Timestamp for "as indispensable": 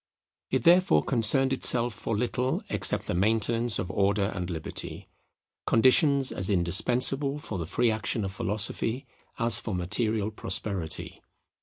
6.31-7.37